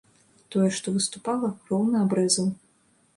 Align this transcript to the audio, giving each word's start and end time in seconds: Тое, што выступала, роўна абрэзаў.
Тое, 0.53 0.69
што 0.77 0.87
выступала, 0.95 1.51
роўна 1.73 2.01
абрэзаў. 2.07 2.49